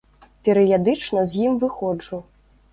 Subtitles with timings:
[0.47, 2.25] Перыядычна з ім выходжу.